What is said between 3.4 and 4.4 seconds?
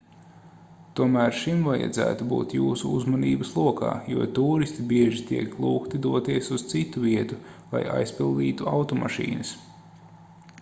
lokā jo